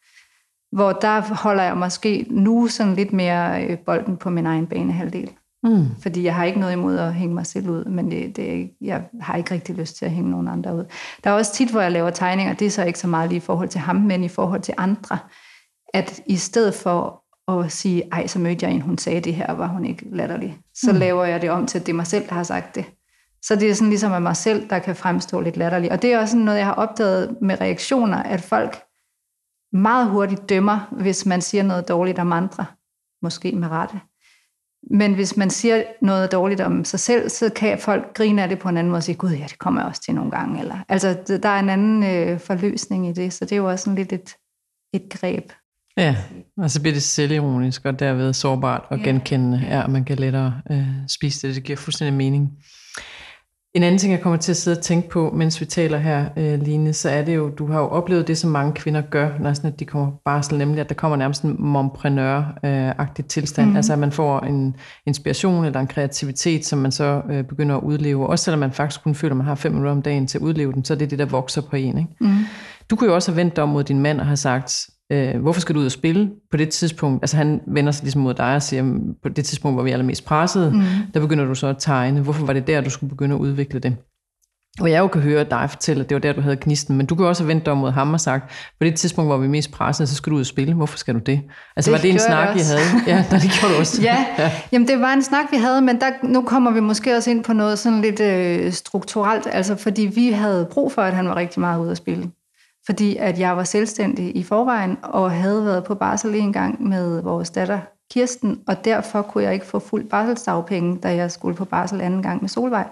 [0.75, 5.29] Hvor der holder jeg måske nu sådan lidt mere øh, bolden på min egen banehalvdel.
[5.63, 5.85] Mm.
[6.01, 9.03] Fordi jeg har ikke noget imod at hænge mig selv ud, men det, det, jeg
[9.21, 10.83] har ikke rigtig lyst til at hænge nogen andre ud.
[11.23, 13.37] Der er også tit, hvor jeg laver tegninger, det er så ikke så meget lige
[13.37, 15.17] i forhold til ham, men i forhold til andre,
[15.93, 19.53] at i stedet for at sige, ej, så mødte jeg en, hun sagde det her,
[19.53, 20.97] var hun ikke latterlig, så mm.
[20.97, 22.85] laver jeg det om til, at det er mig selv, der har sagt det.
[23.41, 25.91] Så det er sådan ligesom at mig selv, der kan fremstå lidt latterlig.
[25.91, 28.77] Og det er også noget, jeg har opdaget med reaktioner, at folk
[29.75, 32.65] meget hurtigt dømmer, hvis man siger noget dårligt om andre.
[33.21, 33.99] Måske med rette.
[34.91, 38.59] Men hvis man siger noget dårligt om sig selv, så kan folk grine af det
[38.59, 40.59] på en anden måde og sige, gud ja, det kommer jeg også til nogle gange.
[40.59, 43.83] Eller, altså, der er en anden øh, forløsning i det, så det er jo også
[43.83, 44.35] sådan lidt et,
[44.93, 45.51] et greb.
[45.97, 46.15] Ja,
[46.57, 49.03] og så bliver det selvironisk og derved sårbart og ja.
[49.03, 51.55] genkendende, ja, og man kan lettere øh, spise det.
[51.55, 52.51] Det giver fuldstændig mening.
[53.75, 56.25] En anden ting, jeg kommer til at sidde og tænke på, mens vi taler her,
[56.37, 59.29] øh, Line, så er det jo, du har jo oplevet det, som mange kvinder gør,
[59.39, 63.69] når sådan, at de kommer på barsel, nemlig at der kommer nærmest en momprenør-agtig tilstand.
[63.69, 63.75] Mm.
[63.75, 67.83] Altså at man får en inspiration eller en kreativitet, som man så øh, begynder at
[67.83, 68.27] udleve.
[68.27, 70.41] Også selvom man faktisk kun føler, at man har fem minutter om dagen til at
[70.41, 71.97] udleve den, så er det det, der vokser på en.
[71.97, 72.09] Ikke?
[72.19, 72.37] Mm.
[72.89, 75.41] Du kunne jo også have vendt dig om mod din mand og have sagt, øh,
[75.41, 77.23] hvorfor skal du ud og spille på det tidspunkt?
[77.23, 79.93] Altså han vender sig ligesom mod dig og siger, på det tidspunkt, hvor vi er
[79.93, 80.81] allermest presset, mm.
[81.13, 82.21] der begynder du så at tegne.
[82.21, 83.97] Hvorfor var det der, du skulle begynde at udvikle det?
[84.77, 87.05] hvor jeg jo kan høre dig fortælle, at det var der, du havde knisten, men
[87.05, 89.45] du kan også have vendt dig mod ham og sagt, på det tidspunkt, hvor vi
[89.45, 90.73] er mest presset, så skal du ud og spille.
[90.73, 91.41] Hvorfor skal du det?
[91.75, 93.03] Altså, det var det en snak, I havde?
[93.15, 94.01] Ja, det gjorde du også.
[94.01, 94.25] ja.
[94.37, 97.29] ja, jamen det var en snak, vi havde, men der, nu kommer vi måske også
[97.29, 101.29] ind på noget sådan lidt øh, strukturelt, altså fordi vi havde brug for, at han
[101.29, 102.31] var rigtig meget ude at spille.
[102.85, 107.21] Fordi at jeg var selvstændig i forvejen, og havde været på barsel en gang med
[107.21, 107.79] vores datter
[108.11, 112.23] Kirsten, og derfor kunne jeg ikke få fuld barselsdagpenge, da jeg skulle på barsel anden
[112.23, 112.87] gang med Solvej.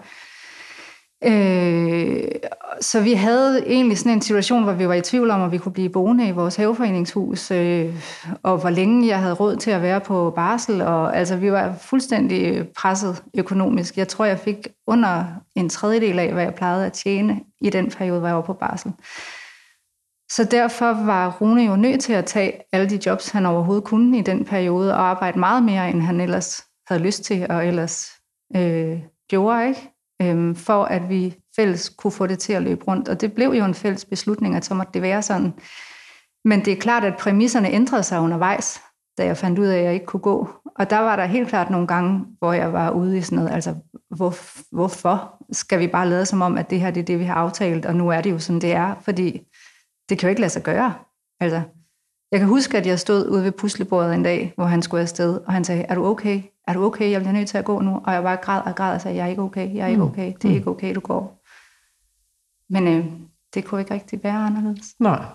[1.25, 2.23] Øh,
[2.81, 5.57] så vi havde egentlig sådan en situation, hvor vi var i tvivl om, at vi
[5.57, 7.95] kunne blive boende i vores haveforeningshus, øh,
[8.43, 11.73] og hvor længe jeg havde råd til at være på barsel, og altså vi var
[11.81, 13.97] fuldstændig presset økonomisk.
[13.97, 15.25] Jeg tror, jeg fik under
[15.55, 18.53] en tredjedel af, hvad jeg plejede at tjene i den periode, hvor jeg var på
[18.53, 18.91] barsel.
[20.35, 24.17] Så derfor var Rune jo nødt til at tage alle de jobs, han overhovedet kunne
[24.17, 28.11] i den periode, og arbejde meget mere, end han ellers havde lyst til, og ellers
[28.55, 29.89] øh, gjorde, ikke?
[30.21, 33.09] Øhm, for at vi fælles kunne få det til at løbe rundt.
[33.09, 35.53] Og det blev jo en fælles beslutning, at så måtte det være sådan.
[36.45, 38.81] Men det er klart, at præmisserne ændrede sig undervejs,
[39.17, 40.49] da jeg fandt ud af, at jeg ikke kunne gå.
[40.75, 43.51] Og der var der helt klart nogle gange, hvor jeg var ude i sådan noget,
[43.51, 43.75] altså
[44.15, 44.35] hvor,
[44.75, 47.35] hvorfor skal vi bare lade som om, at det her det er det, vi har
[47.35, 49.41] aftalt, og nu er det jo sådan, det er, fordi
[50.09, 50.93] det kan jo ikke lade sig gøre.
[51.39, 51.61] Altså,
[52.31, 55.39] jeg kan huske, at jeg stod ude ved puslebordet en dag, hvor han skulle afsted,
[55.45, 56.41] og han sagde, er du okay?
[56.67, 57.11] Er du okay?
[57.11, 58.01] Jeg bliver nødt til at gå nu.
[58.05, 60.01] Og jeg bare græd og græd og sagde, jeg er ikke okay, jeg er ikke
[60.01, 60.07] mm.
[60.07, 61.43] okay, det er ikke okay, du går.
[62.69, 63.05] Men øh,
[63.53, 64.85] det kunne ikke rigtig være anderledes.
[64.99, 65.25] Nej.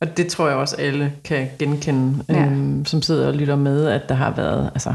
[0.00, 2.46] Og det tror jeg også alle kan genkende, ja.
[2.46, 4.94] øhm, som sidder og lytter med, at der har været, altså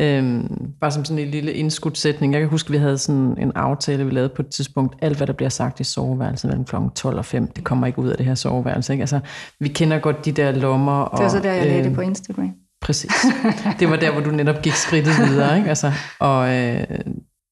[0.00, 2.32] Øhm, bare som sådan en lille indskudsætning.
[2.32, 4.96] Jeg kan huske, at vi havde sådan en aftale, vi lavede på et tidspunkt.
[5.02, 6.76] Alt, hvad der bliver sagt i soveværelset mellem kl.
[6.94, 8.92] 12 og 5, det kommer ikke ud af det her soveværelse.
[8.92, 9.02] Ikke?
[9.02, 9.20] Altså,
[9.60, 11.00] vi kender godt de der lommer.
[11.00, 12.52] Og, det var så der, jeg lagde øh, det på Instagram.
[12.80, 13.12] Præcis.
[13.80, 15.56] Det var der, hvor du netop gik skridtet videre.
[15.56, 15.68] Ikke?
[15.68, 16.84] Altså, og øh,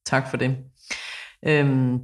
[0.06, 0.56] tak for det.
[1.46, 1.98] Øhm,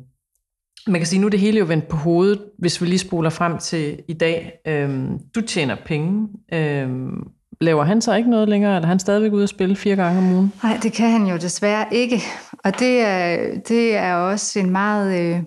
[0.86, 3.30] man kan sige, nu er det hele jo vendt på hovedet, hvis vi lige spoler
[3.30, 4.52] frem til i dag.
[4.66, 7.28] Øhm, du tjener penge, øhm,
[7.62, 10.18] Laver han så ikke noget længere, eller er han stadigvæk ude at spille fire gange
[10.18, 10.52] om ugen?
[10.62, 12.22] Nej, det kan han jo desværre ikke.
[12.64, 13.36] Og det er,
[13.68, 15.42] det er også en meget øh,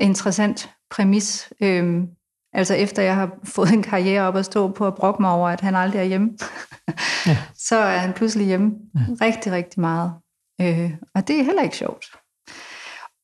[0.00, 1.52] interessant præmis.
[1.62, 2.06] Øhm,
[2.52, 5.48] altså efter jeg har fået en karriere op at stå på at brokke mig over,
[5.48, 6.30] at han aldrig er hjemme,
[7.26, 7.36] ja.
[7.68, 9.00] så er han pludselig hjemme ja.
[9.24, 10.12] rigtig, rigtig meget.
[10.60, 12.04] Øh, og det er heller ikke sjovt.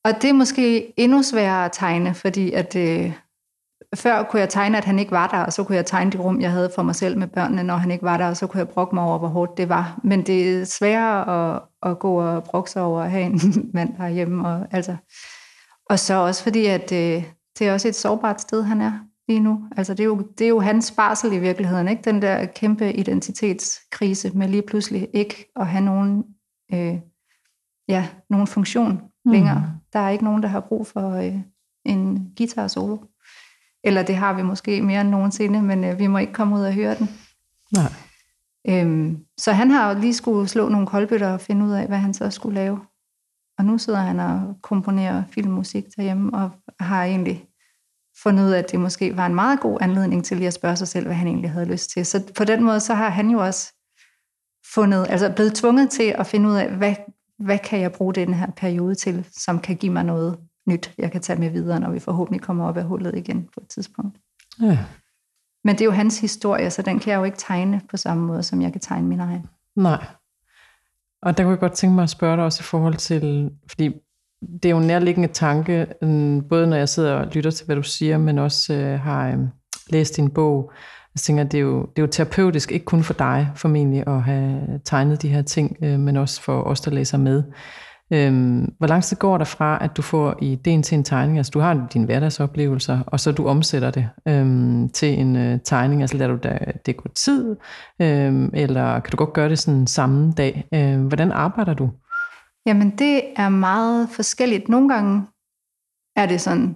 [0.05, 2.75] Og det er måske endnu sværere at tegne, fordi at...
[2.75, 3.13] Øh,
[3.95, 6.19] før kunne jeg tegne, at han ikke var der, og så kunne jeg tegne det
[6.19, 8.47] rum, jeg havde for mig selv med børnene, når han ikke var der, og så
[8.47, 9.99] kunne jeg brokke mig over, hvor hårdt det var.
[10.03, 13.41] Men det er sværere at, at gå og brokke sig over at have en
[13.73, 14.47] mand derhjemme.
[14.47, 14.95] Og, altså.
[15.89, 17.23] og så også fordi, at øh,
[17.59, 18.91] det er også et sårbart sted, han er
[19.27, 19.63] lige nu.
[19.77, 22.01] Altså det er jo, det er jo hans barsel i virkeligheden, ikke?
[22.03, 26.23] Den der kæmpe identitetskrise med lige pludselig ikke at have nogen,
[26.73, 26.95] øh,
[27.87, 29.59] ja, nogen funktion længere.
[29.59, 29.79] Mm.
[29.93, 31.35] Der er ikke nogen, der har brug for øh,
[31.85, 32.97] en guitar solo.
[33.83, 36.61] Eller det har vi måske mere end nogensinde, men øh, vi må ikke komme ud
[36.61, 37.09] og høre den.
[37.73, 37.93] Nej.
[38.67, 42.13] Øhm, så han har lige skulle slå nogle koldbøtter og finde ud af, hvad han
[42.13, 42.79] så skulle lave.
[43.57, 47.45] Og nu sidder han og komponerer filmmusik derhjemme, og har egentlig
[48.23, 50.75] fundet ud af, at det måske var en meget god anledning til lige at spørge
[50.75, 52.05] sig selv, hvad han egentlig havde lyst til.
[52.05, 53.73] Så på den måde, så har han jo også
[54.73, 56.95] fundet, altså blevet tvunget til at finde ud af, hvad,
[57.39, 60.37] hvad kan jeg bruge den her periode til, som kan give mig noget
[60.69, 63.59] nyt, jeg kan tage med videre, når vi forhåbentlig kommer op af hullet igen på
[63.61, 64.17] et tidspunkt.
[64.61, 64.77] Ja.
[65.63, 68.27] Men det er jo hans historie, så den kan jeg jo ikke tegne på samme
[68.27, 69.45] måde, som jeg kan tegne min egen.
[69.75, 70.05] Nej.
[71.21, 73.91] Og der kunne jeg godt tænke mig at spørge dig også i forhold til, fordi
[74.41, 75.87] det er jo en nærliggende tanke,
[76.49, 79.37] både når jeg sidder og lytter til, hvad du siger, men også øh, har øh,
[79.89, 80.71] læst din bog.
[81.15, 84.23] Jeg tænker, det er, jo, det er jo terapeutisk, ikke kun for dig formentlig, at
[84.23, 87.43] have tegnet de her ting, øh, men også for os, der læser med.
[88.13, 91.51] Øhm, hvor lang tid går der fra, at du får ideen til en tegning, altså
[91.51, 96.17] du har dine hverdagsoplevelser, og så du omsætter det øhm, til en øh, tegning, altså
[96.17, 97.55] lader du det, det gå tid,
[98.01, 100.67] øhm, eller kan du godt gøre det sådan samme dag?
[100.73, 101.89] Øhm, hvordan arbejder du?
[102.65, 104.69] Jamen det er meget forskelligt.
[104.69, 105.27] Nogle gange
[106.15, 106.75] er det sådan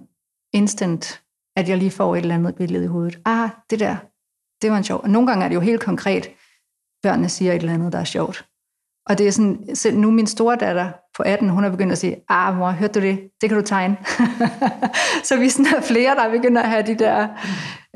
[0.54, 1.22] instant,
[1.56, 3.18] at jeg lige får et eller andet billede i hovedet.
[3.24, 3.96] Ah, det der,
[4.62, 5.00] det var en sjov.
[5.02, 6.28] Og nogle gange er det jo helt konkret,
[7.02, 8.46] børnene siger et eller andet, der er sjovt.
[9.06, 11.98] Og det er sådan, selv nu min store datter på 18, hun er begyndt at
[11.98, 13.18] sige, ah mor, hørte du det?
[13.40, 13.96] Det kan du tegne.
[15.28, 17.28] så vi sådan er flere, der begynder at have de der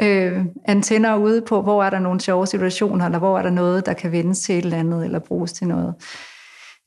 [0.00, 3.86] øh, antenner ude på, hvor er der nogle sjove situationer, eller hvor er der noget,
[3.86, 5.94] der kan vendes til et eller andet, eller bruges til noget.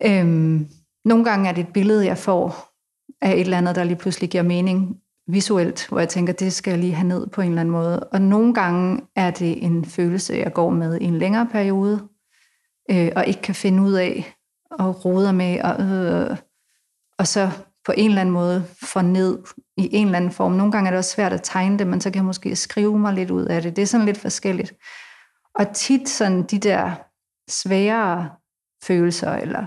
[0.05, 0.67] Øhm,
[1.05, 2.71] nogle gange er det et billede, jeg får
[3.21, 4.95] af et eller andet, der lige pludselig giver mening
[5.27, 7.99] visuelt, hvor jeg tænker, det skal jeg lige have ned på en eller anden måde.
[7.99, 11.99] Og nogle gange er det en følelse, jeg går med i en længere periode,
[12.89, 14.33] øh, og ikke kan finde ud af,
[14.71, 16.37] og roder med, og, øh,
[17.17, 17.51] og så
[17.85, 19.39] på en eller anden måde får ned
[19.77, 20.51] i en eller anden form.
[20.51, 22.99] Nogle gange er det også svært at tegne det, men så kan jeg måske skrive
[22.99, 23.75] mig lidt ud af det.
[23.75, 24.73] Det er sådan lidt forskelligt.
[25.55, 26.95] Og tit sådan de der
[27.49, 28.29] svære
[28.83, 29.65] følelser, eller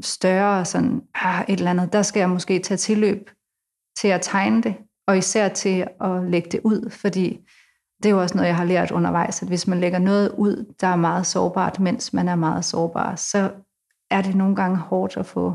[0.00, 3.30] større sådan, ah, et eller andet, der skal jeg måske tage tilløb
[3.96, 4.74] til at tegne det,
[5.06, 7.40] og især til at lægge det ud, fordi
[8.02, 10.74] det er jo også noget, jeg har lært undervejs, at hvis man lægger noget ud,
[10.80, 13.50] der er meget sårbart, mens man er meget sårbar, så
[14.10, 15.54] er det nogle gange hårdt at få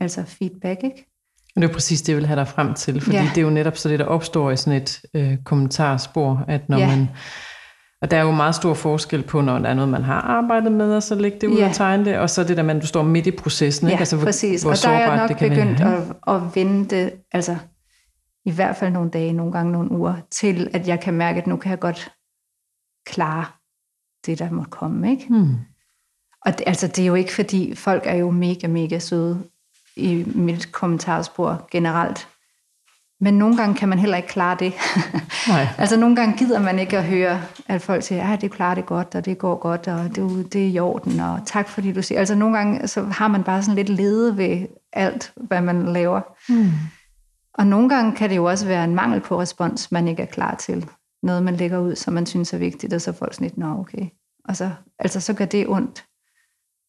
[0.00, 1.08] altså feedback, ikke?
[1.56, 3.30] Og det er præcis det, jeg vil have dig frem til, fordi ja.
[3.34, 6.78] det er jo netop så det, der opstår i sådan et øh, kommentarspor, at når
[6.78, 6.86] ja.
[6.86, 7.08] man...
[8.02, 10.72] Og der er jo meget stor forskel på, når der er noget, man har arbejdet
[10.72, 11.68] med, og så lægge det ud ja.
[11.68, 14.00] og tegne det, og så det der, man du står midt i processen, ja, ikke?
[14.00, 14.62] Altså, hvor, præcis.
[14.62, 17.56] Hvor og der er jeg nok begyndt at, at vente, altså
[18.44, 21.46] i hvert fald nogle dage, nogle gange nogle uger, til at jeg kan mærke, at
[21.46, 22.12] nu kan jeg godt
[23.06, 23.44] klare
[24.26, 25.10] det, der må komme.
[25.10, 25.26] Ikke?
[25.28, 25.56] Hmm.
[26.46, 29.42] Og det, altså, det er jo ikke fordi, folk er jo mega, mega søde
[29.96, 32.28] i mit kommentarspor generelt.
[33.20, 34.72] Men nogle gange kan man heller ikke klare det.
[35.48, 35.66] Nej.
[35.78, 38.86] altså nogle gange gider man ikke at høre, at folk siger, at det klarer det
[38.86, 42.02] godt, og det går godt, og det, det er i orden, og tak fordi du
[42.02, 42.18] siger.
[42.18, 46.20] Altså nogle gange så har man bare sådan lidt lede ved alt, hvad man laver.
[46.48, 46.70] Hmm.
[47.54, 50.26] Og nogle gange kan det jo også være en mangel på respons, man ikke er
[50.26, 50.88] klar til.
[51.22, 53.78] Noget, man lægger ud, som man synes er vigtigt, og så folk sådan lidt, nå
[53.78, 54.06] okay.
[54.44, 56.04] Og så, altså, så gør det ondt.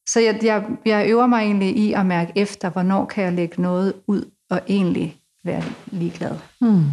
[0.10, 3.62] Så jeg, jeg, jeg øver mig egentlig i at mærke efter, hvornår kan jeg lægge
[3.62, 6.40] noget ud, og egentlig være ligeglad.
[6.62, 6.84] Hmm.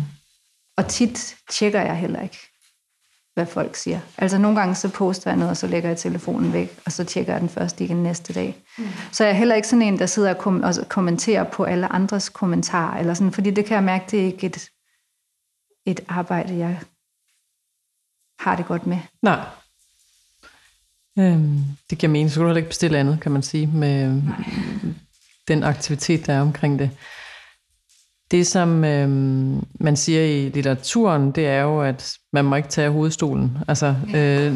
[0.76, 2.49] Og tit tjekker jeg heller ikke,
[3.40, 4.00] hvad folk siger.
[4.18, 7.04] Altså nogle gange så poster jeg noget, og så lægger jeg telefonen væk, og så
[7.04, 8.56] tjekker jeg den først igen næste dag.
[8.78, 8.84] Mm.
[9.12, 11.92] Så jeg er heller ikke sådan en, der sidder og, kom- og kommenterer på alle
[11.92, 14.68] andres kommentarer, eller sådan, fordi det kan jeg mærke, det er ikke et,
[15.86, 16.80] et arbejde, jeg
[18.40, 18.98] har det godt med.
[19.22, 19.40] Nej.
[21.18, 24.12] Øhm, det giver mening, så kan du heller ikke bestille andet, kan man sige, med
[24.12, 24.44] Nej.
[25.48, 26.90] den aktivitet, der er omkring det.
[28.30, 29.08] Det, som øh,
[29.80, 33.58] man siger i litteraturen, det er jo, at man må ikke tage hovedstolen.
[33.68, 34.54] Altså, øh,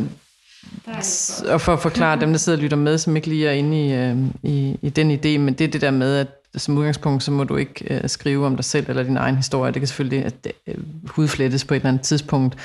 [1.48, 3.86] og for at forklare dem, der sidder og lytter med, som ikke lige er inde
[3.86, 7.22] i, øh, i, i den idé, men det er det der med, at som udgangspunkt,
[7.22, 9.72] så må du ikke øh, skrive om dig selv eller din egen historie.
[9.72, 10.34] Det kan selvfølgelig at,
[10.66, 10.74] øh,
[11.06, 12.56] hudflettes på et eller andet tidspunkt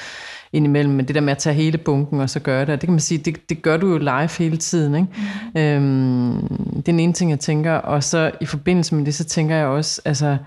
[0.54, 2.92] indimellem, men det der med at tage hele bunken og så gøre det, det kan
[2.92, 4.96] man sige, det, det gør du jo live hele tiden.
[4.96, 5.08] Ikke?
[5.56, 5.60] Mm.
[5.62, 9.24] Øhm, det er den ene ting, jeg tænker, og så i forbindelse med det, så
[9.24, 10.38] tænker jeg også, altså,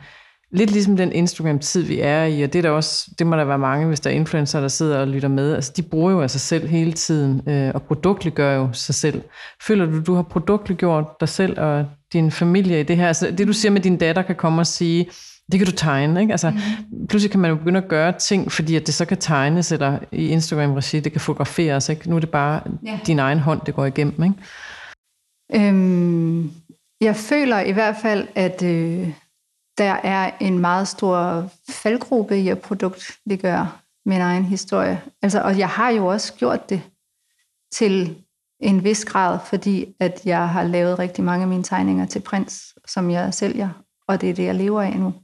[0.53, 3.45] lidt ligesom den Instagram-tid, vi er i, og det, er der også, det må der
[3.45, 5.55] være mange, hvis der er influencer, der sidder og lytter med.
[5.55, 9.23] Altså, de bruger jo af sig selv hele tiden, øh, og produktliggør jo sig selv.
[9.63, 13.09] Føler du, du har produktliggjort dig selv og din familie i det her?
[13.09, 15.11] Altså, det du siger med din datter kan komme og sige,
[15.53, 16.33] det kan du tegne, ikke?
[16.33, 17.07] Altså, mm.
[17.07, 19.99] pludselig kan man jo begynde at gøre ting, fordi at det så kan tegnes, eller
[20.13, 22.11] i Instagram-regi, det kan fotograferes, ikke?
[22.11, 22.99] Nu er det bare ja.
[23.07, 25.69] din egen hånd, det går igennem, ikke?
[25.69, 26.51] Øhm,
[27.01, 28.63] jeg føler i hvert fald, at...
[28.63, 29.09] Øh
[29.83, 33.73] der er en meget stor faldgruppe i at produktliggøre
[34.07, 35.03] min egen historie.
[35.23, 36.83] Altså, og jeg har jo også gjort det
[37.73, 38.17] til
[38.61, 42.75] en vis grad, fordi at jeg har lavet rigtig mange af mine tegninger til prins,
[42.87, 43.69] som jeg sælger,
[44.09, 45.15] og det er det, jeg lever af nu.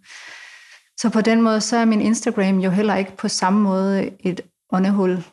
[1.01, 4.41] Så på den måde, så er min Instagram jo heller ikke på samme måde et
[4.73, 5.25] åndehul,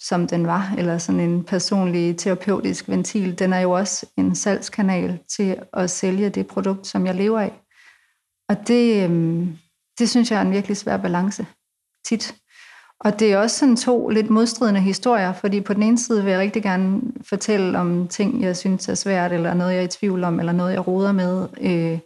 [0.00, 3.38] som den var, eller sådan en personlig terapeutisk ventil.
[3.38, 7.52] Den er jo også en salgskanal til at sælge det produkt, som jeg lever af.
[8.50, 9.56] Og det, øhm,
[9.98, 11.46] det synes jeg er en virkelig svær balance,
[12.04, 12.34] tit.
[13.00, 16.30] Og det er også sådan to lidt modstridende historier, fordi på den ene side vil
[16.30, 19.88] jeg rigtig gerne fortælle om ting, jeg synes er svært, eller noget, jeg er i
[19.88, 21.48] tvivl om, eller noget, jeg roder med.
[21.60, 21.98] Øh,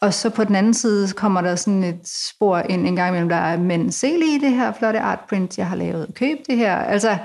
[0.00, 3.28] og så på den anden side kommer der sådan et spor ind en gang imellem,
[3.28, 6.14] der er, men se lige det her flotte artprint, jeg har lavet.
[6.14, 6.76] Køb det her.
[6.76, 7.18] Altså,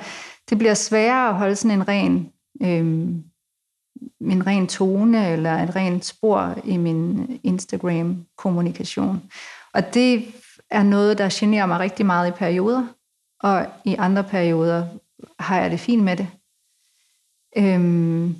[0.49, 2.29] det bliver sværere at holde sådan en ren
[2.61, 3.15] øh,
[4.19, 9.23] min ren tone eller et rent spor i min Instagram-kommunikation.
[9.73, 10.25] Og det
[10.69, 12.87] er noget, der generer mig rigtig meget i perioder,
[13.39, 14.85] og i andre perioder
[15.39, 16.27] har jeg det fint med det.
[17.57, 18.35] Øhm,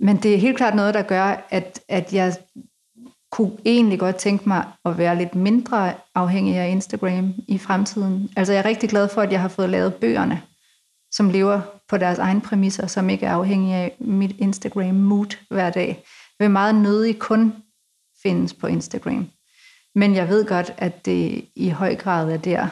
[0.00, 2.36] men det er helt klart noget, der gør, at, at jeg
[3.32, 8.30] kunne egentlig godt tænke mig at være lidt mindre afhængig af Instagram i fremtiden.
[8.36, 10.42] Altså jeg er rigtig glad for, at jeg har fået lavet bøgerne,
[11.12, 16.04] som lever på deres egen præmisser, som ikke er afhængige af mit Instagram-mood hver dag.
[16.38, 17.54] Vil meget nødig kun
[18.22, 19.28] findes på Instagram.
[19.94, 22.68] Men jeg ved godt, at det i høj grad er der,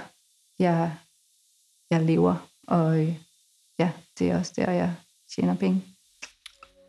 [0.59, 0.93] jeg,
[1.91, 2.49] jeg lever.
[2.69, 3.14] Og øh,
[3.79, 4.95] ja, det er også der, jeg
[5.35, 5.83] tjener penge.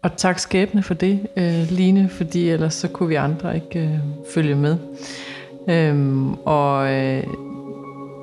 [0.03, 3.99] Og tak skæbne for det, øh, Line, fordi ellers så kunne vi andre ikke øh,
[4.33, 4.77] følge med.
[5.69, 7.23] Øhm, og øh,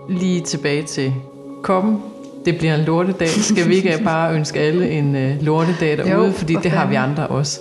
[0.09, 1.15] lige tilbage til
[1.63, 2.03] koppen
[2.49, 3.29] det bliver en lortedag.
[3.29, 6.95] Skal vi ikke bare ønske alle en uh, lortedag derude, jo, fordi det har vi
[6.95, 7.61] andre også.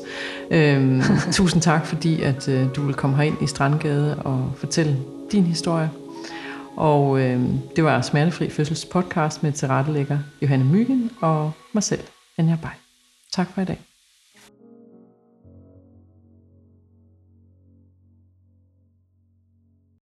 [0.52, 4.98] Øhm, tusind tak, fordi at uh, du vil komme herind i Strandgade og fortælle
[5.32, 5.90] din historie.
[6.78, 7.42] Og øh,
[7.76, 12.02] det var Smertefri Fødsels podcast med tilrettelægger Johanne Myggen og mig selv,
[12.38, 12.70] Anja Bay.
[13.34, 13.87] Tak for i dag.